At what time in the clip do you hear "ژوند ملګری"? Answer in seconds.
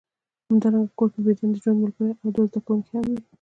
1.63-2.13